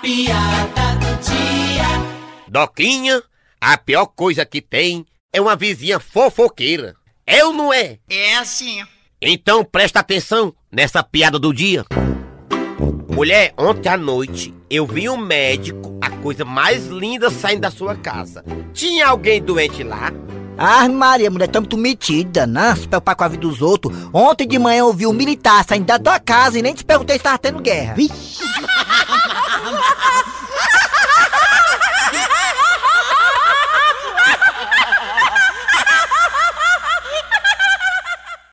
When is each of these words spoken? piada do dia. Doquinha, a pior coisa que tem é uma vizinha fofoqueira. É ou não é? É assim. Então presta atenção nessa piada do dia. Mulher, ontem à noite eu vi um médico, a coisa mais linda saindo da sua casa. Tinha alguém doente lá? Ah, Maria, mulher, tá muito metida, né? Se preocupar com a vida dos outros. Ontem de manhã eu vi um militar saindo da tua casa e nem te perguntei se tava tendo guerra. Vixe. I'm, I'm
piada 0.00 0.94
do 0.96 1.30
dia. 1.30 2.48
Doquinha, 2.48 3.22
a 3.60 3.76
pior 3.76 4.06
coisa 4.06 4.44
que 4.44 4.60
tem 4.60 5.06
é 5.32 5.40
uma 5.40 5.54
vizinha 5.54 6.00
fofoqueira. 6.00 6.94
É 7.26 7.44
ou 7.44 7.52
não 7.52 7.72
é? 7.72 7.98
É 8.08 8.36
assim. 8.36 8.82
Então 9.20 9.64
presta 9.64 10.00
atenção 10.00 10.54
nessa 10.72 11.02
piada 11.02 11.38
do 11.38 11.52
dia. 11.52 11.84
Mulher, 13.08 13.52
ontem 13.58 13.88
à 13.88 13.96
noite 13.96 14.54
eu 14.70 14.86
vi 14.86 15.08
um 15.08 15.16
médico, 15.16 15.98
a 16.00 16.10
coisa 16.10 16.44
mais 16.44 16.86
linda 16.86 17.30
saindo 17.30 17.60
da 17.60 17.70
sua 17.70 17.94
casa. 17.94 18.44
Tinha 18.72 19.08
alguém 19.08 19.42
doente 19.42 19.82
lá? 19.82 20.10
Ah, 20.56 20.88
Maria, 20.88 21.30
mulher, 21.30 21.48
tá 21.48 21.60
muito 21.60 21.76
metida, 21.76 22.46
né? 22.46 22.74
Se 22.76 22.86
preocupar 22.86 23.16
com 23.16 23.24
a 23.24 23.28
vida 23.28 23.40
dos 23.40 23.62
outros. 23.62 23.96
Ontem 24.12 24.46
de 24.46 24.58
manhã 24.58 24.80
eu 24.80 24.92
vi 24.92 25.06
um 25.06 25.12
militar 25.12 25.64
saindo 25.64 25.86
da 25.86 25.98
tua 25.98 26.20
casa 26.20 26.58
e 26.58 26.62
nem 26.62 26.74
te 26.74 26.84
perguntei 26.84 27.16
se 27.16 27.22
tava 27.22 27.38
tendo 27.38 27.60
guerra. 27.60 27.94
Vixe. 27.94 28.40
I'm, 29.70 29.76
I'm 29.98 30.24